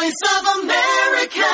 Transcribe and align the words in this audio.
voice 0.00 0.22
of 0.34 0.44
America. 0.56 1.48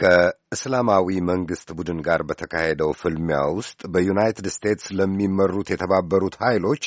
ከእስላማዊ 0.00 1.06
መንግስት 1.30 1.68
ቡድን 1.78 2.00
ጋር 2.06 2.20
በተካሄደው 2.28 2.90
ፍልሚያ 3.00 3.38
ውስጥ 3.58 3.80
በዩናይትድ 3.94 4.46
ስቴትስ 4.56 4.86
ለሚመሩት 4.98 5.68
የተባበሩት 5.72 6.34
ኃይሎች 6.44 6.82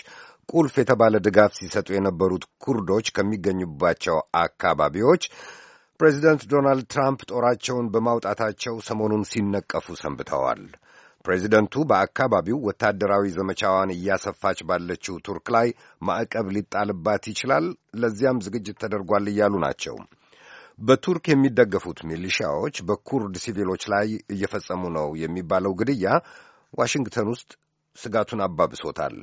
ቁልፍ 0.49 0.75
የተባለ 0.81 1.13
ድጋፍ 1.27 1.51
ሲሰጡ 1.59 1.87
የነበሩት 1.95 2.45
ኩርዶች 2.65 3.09
ከሚገኙባቸው 3.17 4.15
አካባቢዎች 4.43 5.25
ፕሬዚደንት 5.99 6.45
ዶናልድ 6.53 6.87
ትራምፕ 6.95 7.21
ጦራቸውን 7.33 7.89
በማውጣታቸው 7.95 8.77
ሰሞኑን 8.89 9.25
ሲነቀፉ 9.31 9.97
ሰንብተዋል። 10.03 10.63
ፕሬዚደንቱ 11.25 11.83
በአካባቢው 11.89 12.57
ወታደራዊ 12.67 13.25
ዘመቻዋን 13.35 13.89
እያሰፋች 13.95 14.59
ባለችው 14.69 15.15
ቱርክ 15.25 15.47
ላይ 15.55 15.67
ማዕቀብ 16.01 16.47
ሊጣልባት 16.55 17.23
ይችላል፣ 17.31 17.65
ለዚያም 18.01 18.41
ዝግጅት 18.45 18.77
ተደርጓል 18.83 19.27
እያሉ 19.31 19.53
ናቸው። 19.65 19.97
በቱርክ 20.79 21.25
የሚደገፉት 21.31 21.99
ሚሊሺያዎች 22.09 22.75
በኩርድ 22.87 23.35
ሲቪሎች 23.43 23.83
ላይ 23.93 24.07
እየፈጸሙ 24.35 24.83
ነው 24.97 25.09
የሚባለው 25.23 25.75
ግድያ 25.81 26.07
ዋሽንግተን 26.73 27.29
ውስጥ 27.33 27.51
ስጋቱን 27.97 28.41
አባብሶታል። 28.45 29.15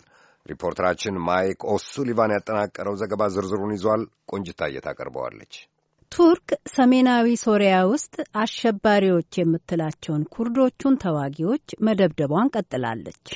ሪፖርተራችን 0.46 1.16
ማይክ 1.26 1.60
ኦሱሊቫን 1.72 2.34
ያጠናቀረው 2.36 2.94
ዘገባ 3.00 3.22
ዝርዝሩን 3.34 3.74
ይዟል። 3.76 4.02
ቆንጂት 4.30 4.65
ታየ 4.65 4.86
ታቀርበዋለች። 4.86 5.54
ቱርክ 6.12 6.48
ሰሜናዊ 6.72 7.26
ሶሪያ 7.42 7.74
ውስጥ 7.90 8.14
አሸባሪዎች 8.40 9.38
የምትላቸውን 9.40 10.22
ኩርዶቹን 10.34 10.94
ተዋጊዎች 11.02 11.66
መደብደቧን 11.86 12.50
ቀጥላለች። 12.54 13.26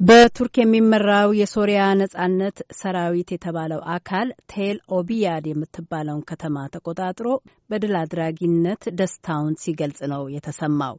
በቱርክ 0.00 0.56
የሚመራው 0.58 1.28
የሶሪያ 1.38 1.84
ነጻነት 2.00 2.58
ሰራዊት 2.78 3.30
የተባለው 3.34 3.80
አካል 3.94 4.28
ቴል 4.52 4.76
ኦቢያድ 4.98 5.46
የምትባለውን 5.50 6.22
ከተማ 6.28 6.66
ተቆጣጥሮ 6.74 7.28
በድል 7.70 7.94
አድራጊነት 8.02 8.84
ደስታውን 9.00 9.54
ሲገልጽ 9.62 10.00
ነው 10.12 10.24
የተሰማው። 10.34 10.96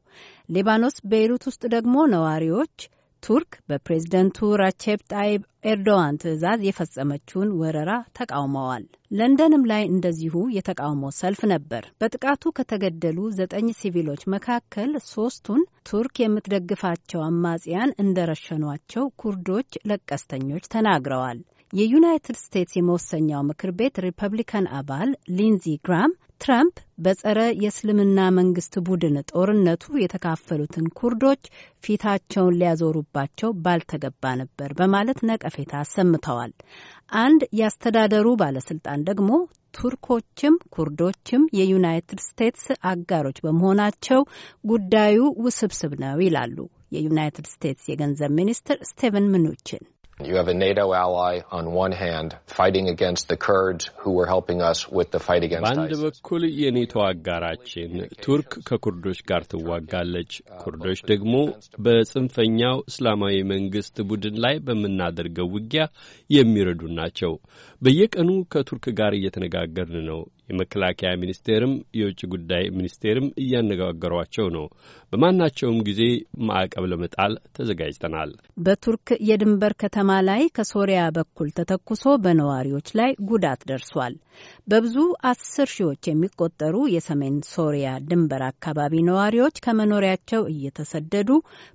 ሊባኖስ 0.49 0.97
ቤይሩት 1.11 1.45
ውስጥ 1.49 1.63
ደግሞ 1.75 1.95
ነዋሪዎች 2.15 2.75
ቱርክ 3.23 3.51
በፕሬዝደንቱ 3.69 4.37
ራቼፕ 4.61 4.99
ጣይብ 5.13 5.41
ኤርዶዋን 5.65 6.19
ትዕዛዝ 6.21 6.59
የፈጸመችውን 6.65 7.49
ወረራ 7.59 7.91
ተቃውመዋል። 8.17 8.83
ለንደንም 9.11 9.63
ላይ 9.71 9.83
እንደዚሁ 9.87 10.35
የተቃውሞ 10.55 11.11
ሰልፍ 11.17 11.41
ነበር። 11.53 11.85
በጥቃቱ 12.01 12.51
ከተገደሉ 12.57 13.19
ዘጠኝ 13.39 13.67
ሲቪሎች 13.79 14.23
መካከል 14.35 14.91
ሶስቱን 15.09 15.61
ቱርክ 15.89 16.15
የምትደግፋቸው 16.21 17.23
አማጽያን 17.27 17.95
እንደረሸኗቸው 18.03 19.05
ኩርዶች 19.21 19.71
ለቀስተኞች 19.91 20.71
ተናግረዋል። 20.75 21.39
የዩናይትድ 21.73 22.37
ስቴትስ 22.39 22.75
የመወሰኛው 22.77 23.41
ምክር 23.49 23.71
ቤት 23.79 23.97
ሪፐብሊካን 24.05 24.67
አባል 24.77 25.09
ሊንዚ 25.37 25.65
ግራም 25.85 26.13
ትራምፕ 26.41 26.75
በጸረ 27.03 27.39
የእስልምና 27.61 28.19
መንግስት 28.37 28.73
ቡድን 28.87 29.15
ጦርነቱ 29.31 29.83
የተካፈሉትን 29.99 30.85
ኩርዶች 30.99 31.41
ፊታቸውን 31.83 32.57
ሊያዞሩባቸው 32.59 33.51
ባልተገባ 33.65 34.33
ነበር 34.41 34.69
በማለት 34.79 35.19
ነቀፌታ 35.29 35.73
አሰምተዋል። 35.81 36.53
አንድ 37.19 37.43
ያስተዳደሩ 37.59 38.27
ባለስልጣን 38.41 39.05
ደግሞ 39.09 39.31
ቱርኮችም 39.73 40.55
ኩርዶችም 40.75 41.43
የዩናይትድ 41.57 42.21
ስቴትስ 42.27 42.65
አጋሮች 42.91 43.39
በመሆናቸው 43.45 44.21
ጉዳዩ 44.71 45.17
ውስብስብ 45.45 45.93
ነው 46.03 46.19
ይላሉ። 46.25 46.57
የዩናይትድ 46.91 47.47
ስቴትስ 47.51 47.87
የገንዘብ 47.89 48.33
ሚኒስትር 48.39 48.77
ስቴቨን 48.89 49.31
ምኑችን 49.33 49.83
You 50.19 50.35
have 50.35 50.49
a 50.49 50.53
NATO 50.55 50.93
ally 50.93 51.43
on 51.49 51.71
one 51.73 51.93
hand 51.93 52.35
fighting 52.45 52.89
against 52.89 53.29
the 53.29 53.37
Kurds 53.37 53.89
who 53.95 54.11
were 54.11 54.25
helping 54.25 54.61
us 54.61 54.85
with 54.89 55.11
the 55.11 55.19
fight 55.19 55.43
against 55.43 55.63
በአንድ 55.65 55.91
ISIS. 55.91 56.01
በኩል 56.03 56.43
የኔቶ 56.61 56.93
አጋራችን 57.05 57.91
ቱርክ 58.25 58.49
ከኩርዶች 58.69 59.19
ጋር 59.29 59.43
ትዋጋለች። 59.53 60.31
ኩርዶች 60.63 61.01
ደግሞ 61.11 61.33
በጽንፈኛው 61.85 62.75
እስላማዊ 62.91 63.37
መንግስት 63.53 63.95
ቡድን 64.09 64.35
ላይ 64.45 64.57
በምናደርገው 64.67 65.49
ውጊያ 65.55 65.85
የሚረዱ 66.29 66.81
ናቸው። 66.99 67.33
በየቀኑ 67.81 68.29
ከቱርክ 68.55 68.87
ጋር 68.99 69.15
እየተነጋገርን 69.19 70.05
ነው። 70.11 70.21
የመከላከያ 70.49 71.11
ሚኒስቴርም 71.21 71.73
የውጭ 71.99 72.21
ጉዳይ 72.33 72.63
ሚኒስቴርም 72.77 73.27
እያነጋገሯቸው 73.43 74.47
ነው። 74.55 74.65
በማናቸውም 75.13 75.79
ጊዜ 75.87 76.01
ማዕቀብ 76.49 76.85
ለመጣል 76.91 77.33
ተዘጋጅተናል። 77.57 78.31
በቱርክ 78.65 79.07
የድንበር 79.29 79.73
ከተማ 79.83 80.09
ላይ 80.29 80.43
ከሶሪያ 80.57 81.01
በኩል 81.17 81.49
ተተኩሶ 81.59 82.05
በነዋሪዎች 82.25 82.89
ላይ 82.99 83.11
ጉዳት 83.29 83.61
ደርሷል። 83.69 84.15
በብዙ 84.67 84.95
አስር 85.29 85.67
ሺዎች 85.73 86.01
የሚቆጠሩ 86.09 86.75
የሰሜን 86.93 87.37
ሶሪያ 87.51 87.87
ድንበር 88.09 88.43
አካባቢ 88.49 88.93
ነዋሪዎች 89.07 89.55
ከመኖሪያቸው 89.65 90.41
እየተሰደዱ 90.53 91.29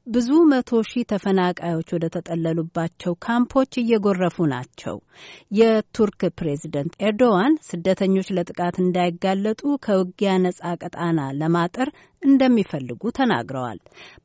ብዙ 0.06 0.30
መቶ 0.52 0.80
ሺህ 0.90 1.08
ተፈናቃዮች 1.12 1.88
ወደ 1.96 2.06
ተጠለሉባቸው 2.16 3.14
ካምፖች 3.26 3.72
እየጎረፉ 3.82 4.46
ናቸው። 4.54 4.96
የቱርክ 5.58 6.22
ፕሬዝደንት 6.38 6.94
ኤርዶዋን 7.04 7.54
ስደተኞች 7.68 8.28
ለጥቃት 8.64 8.76
እንዳይጋለጡ 8.82 9.60
ከውጊያ 9.84 10.30
ነጻ 10.42 10.60
ቀጣና 10.82 11.20
ለማጠር 11.40 11.88
እንደሚፈልጉ 12.22 13.02
ተናግረዋል። 13.18 13.78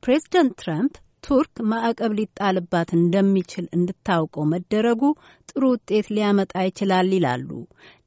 ፕሬዝደንት 0.04 0.54
ትራምፕ 0.62 0.94
ቱርክ 1.24 1.56
ማዕቀብ 1.72 2.12
ሊጣልባት 2.20 2.90
እንደሚችል 3.00 3.66
እንድታውቀው 3.78 4.46
መደረጉ 4.54 5.02
ጥሩ 5.50 5.64
ውጤት 5.74 6.08
ሊያመጣ 6.16 6.54
ይችላል 6.68 7.10
ይላሉ። 7.16 7.50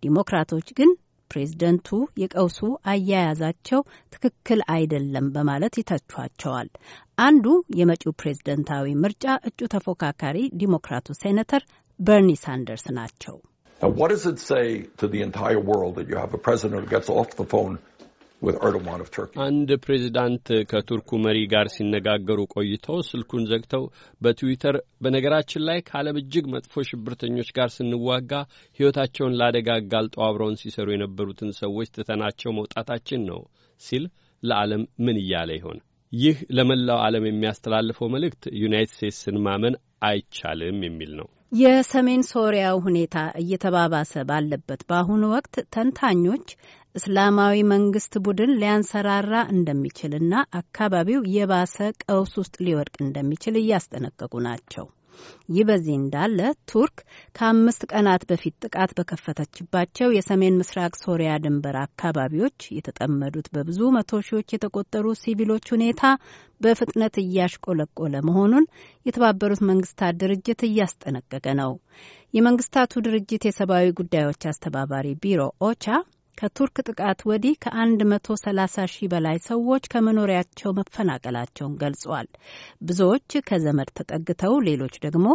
ዲሞክራቶች 0.02 0.68
ግን 0.78 0.92
ፕሬዝደንቱ 1.30 1.88
የቀውሱ 2.22 2.60
አያያዛቸው 2.92 3.80
ትክክል 4.14 4.60
አይደለም 4.74 5.28
በማለት 5.36 5.76
ይተቿቸዋል። 5.80 6.68
አንዱ 7.18 7.46
የመጪው 7.78 8.18
ፕሬዝደንታዊ 8.20 8.96
ምርጫ 9.04 9.26
እጩ 9.50 9.60
ተፎካካሪ 9.74 10.38
ዲሞክራቱ 10.62 11.08
ሴኔተር 11.22 11.64
በርኒ 12.00 12.30
ሳንደርስ 12.42 12.86
ናቸው። 12.98 13.36
Now, 13.82 13.88
what 13.90 14.10
does 14.10 14.26
it 14.26 14.38
say 14.40 14.82
to 14.98 15.08
the 15.08 15.22
entire 15.22 15.58
world 15.60 15.96
that 15.96 16.06
you 16.08 16.14
have 16.16 16.32
a 16.32 16.38
president 16.38 16.82
who 16.82 16.88
gets 16.88 17.08
off 17.10 17.34
the 17.34 17.44
phone 17.44 17.80
with 18.42 18.54
Erdogan 18.58 19.00
of 19.00 19.08
Turkey? 19.10 19.34
አንድ 19.46 19.70
ፕሬዚዳንት 19.84 20.46
ከቱርኩ 20.72 21.10
መሪ 21.24 21.38
ጋር 21.52 21.66
ሲነጋገሩ 21.74 22.38
ቆይተው 22.54 22.98
ስልኩን 23.08 23.48
ዘግተው 23.52 23.84
በትዊተር 24.20 24.76
በነገራችን 25.04 25.66
ላይ 25.68 25.80
ከዓለም 25.88 26.20
እጅግ 26.22 26.46
መጥፎ 26.54 26.84
ሽብርተኞች 26.90 27.50
ጋር 27.58 27.68
ስንዋጋ 27.78 28.32
ሕይወታቸውን 28.78 29.36
ለአደጋ 29.40 29.68
አጋልጠው 29.80 30.24
አብረውን 30.28 30.58
ሲሰሩ 30.62 30.88
የነበሩትን 30.96 31.52
ሰዎች 31.62 31.90
ትተናቸው 31.98 32.56
መውጣታችን 32.60 33.26
ነው 33.32 33.42
ሲል 33.80 34.06
ለዓለም 34.42 34.84
ምን 35.06 35.18
እያለ 35.24 35.50
ይሆን? 35.60 35.80
ይህ 36.12 36.38
ለመላው 36.58 36.98
ዓለም 37.08 37.26
የሚያስተላልፈው 37.30 38.12
መልእክት 38.16 38.44
ዩናይትድ 38.64 38.96
ስቴትስን 38.96 39.38
ማመን 39.48 39.76
አይቻልም 40.08 40.80
የሚል 40.88 41.12
ነው። 41.22 41.28
የሰሜን 41.52 42.22
ሶሪያው 42.28 42.76
ሁኔታ 42.84 43.16
እየተባባሰ 43.40 44.12
ባለበት 44.28 44.80
በአሁኑ 44.88 45.22
ወቅት 45.34 45.56
ተንታኞች 45.74 46.46
እስላማዊ 46.94 47.56
መንግስት 47.72 48.14
ቡድን 48.24 48.52
ሊያንሰራራ 48.60 49.34
እንደሚችልና 49.52 50.32
አካባቢው 50.60 51.20
የባሰ 51.34 51.76
ቀውስ 52.04 52.32
ውስጥ 52.40 52.56
ሊወድቅ 52.66 52.96
እንደሚችል 53.04 53.56
እያስጠነቀቁ 53.62 54.34
ናቸው። 54.48 54.86
ይህ 55.52 55.64
በዚህ 55.68 55.94
እንዳለ 55.98 56.38
ቱርክ 56.70 56.96
ከአምስት 57.36 57.82
ቀናት 57.92 58.22
በፊት 58.30 58.54
ጥቃት 58.64 58.92
በከፈተችባቸው 58.98 60.14
የሰሜን 60.16 60.58
ምስራቅ 60.60 60.92
ሶሪያ 61.02 61.32
ድንበር 61.44 61.76
አካባቢዎች 61.82 62.58
የተጠመዱት 62.76 63.48
በብዙ 63.54 63.80
መቶ 63.96 64.20
ሺዎች 64.28 64.48
የተቆጠሩ 64.54 65.14
ሲቪሎች 65.22 65.66
ሁኔታ 65.74 66.02
በፍጥነት 66.60 67.14
እያሽቆለቆለ 67.22 68.14
መሆኑን 68.28 68.66
የተባበሩት 69.06 69.62
መንግስታት 69.70 70.18
ድርጅት 70.22 70.60
እያስጠነቀቀ 70.68 71.46
ነው። 71.60 71.72
የመንግስታቱ 72.34 73.02
ድርጅት 73.06 73.42
የሰብአዊ 73.46 73.86
ጉዳዮች 73.98 74.42
አስተባባሪ 74.50 75.08
ቢሮ 75.22 75.40
ኦቻ 75.66 75.84
ከቱርክ 76.38 76.76
ጥቃት 76.86 77.20
ወዲህ 77.28 77.54
ከ130 77.64 78.84
ሺህ 78.92 79.08
በላይ 79.12 79.36
ሰዎች 79.46 79.84
ከመኖሪያቸው 79.92 80.70
መፈናቀላቸውን 80.78 81.74
ገልጿል። 81.82 82.28
ብዙዎች 82.82 83.36
ከዘመድ 83.48 83.90
ተጠግተው፣ 83.98 84.54
ሌሎች 84.68 84.94
ደግሞ 85.04 85.26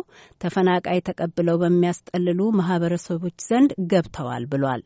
ተፈናቃይ 0.41 0.99
ተቀብለው 1.09 1.59
በሚያስጠልሉ 1.61 2.39
ማህበረሰቦች 2.59 3.37
ዘንድ 3.47 3.73
ገብተዋል 3.91 4.45
ብሏል። 4.51 4.83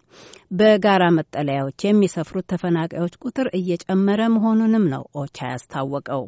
በጋራ 0.53 1.03
መጠለያዎች 1.17 1.79
የሚሰፍሩት 1.85 2.47
ተፈናቃዮች 2.53 3.15
ቁጥር 3.23 3.49
እየጨመረ 3.59 4.21
መሆኑንም 4.35 4.85
ነው 4.93 5.05
ኦቻ 5.21 5.37
ያስታወቀው። 5.53 6.23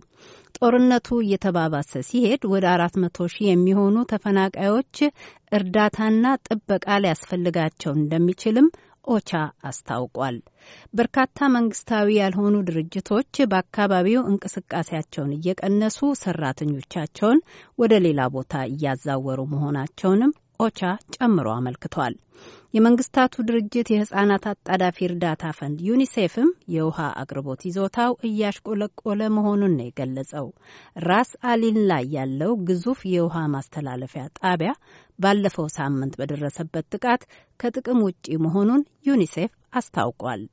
ጦርነቱ 0.58 1.08
እየተባባሰ 1.22 1.92
ሲሄድ 2.08 2.42
ወደ 2.52 2.66
አራት 2.74 2.96
መቶ 3.04 3.28
ሺህ 3.34 3.48
የሚሆኑ 3.50 3.96
ተፈናቃዮች 4.12 4.98
እርዳታና 5.52 6.26
ጥበቃ 6.48 6.86
ሊያስፈልጋቸው 7.04 7.92
እንደሚችልም 7.98 8.68
ኦቻ 9.08 9.32
አስታውቋል። 9.68 10.38
በርካታ 10.94 11.48
መንግስታዊ 11.56 12.08
ያልሆኑ 12.18 12.56
ድርጅቶች 12.68 13.42
በአካባቢው 13.52 14.22
እንቅስቃሴያቸውን 14.30 15.36
እየቀነሱ 15.38 16.00
ሰራተኞቻቸውን 16.24 17.42
ወደ 17.80 17.94
ሌላ 18.06 18.22
ቦታ 18.36 18.64
እያዛወሩ 18.72 19.40
መሆናቸውንም 19.54 20.34
ኦቻ 20.60 20.80
ጨምሮ 21.16 21.48
አመልክቷል። 21.56 22.14
የመንግስታቱ 22.74 23.44
ድርጅት 23.48 23.88
የህጻናት 23.92 24.44
አጣዳፊ 24.52 24.98
እርዳታ 25.08 25.52
ፈንድ 25.58 25.80
ዩኒሴፍም 25.88 26.48
የውሃ 26.74 27.00
አቅርቦት 27.22 27.62
ይዞታው 27.68 28.14
እያሽቆለቆለ 28.30 29.22
መሆኑን 29.36 29.76
ነው 29.78 29.86
የገለጸው። 29.88 30.48
ራስ 31.06 31.32
አሊን 31.52 31.80
ላይ 31.92 32.06
ያለው 32.18 32.54
ግዙፍ 32.70 33.02
የውሃ 33.14 33.46
ማስተላለፊያ 33.56 34.24
ጣቢያ 34.40 34.74
ባለፈው 35.20 35.68
ሳምንት 35.78 36.16
በደረሰበት 36.20 36.88
ጥቃት 36.94 37.24
ከጥቅም 37.60 38.02
ውጪ 38.08 38.26
መሆኑን 38.46 38.82
ዩኒሴፍ 39.08 39.52
አስታውቋል። 39.74 40.44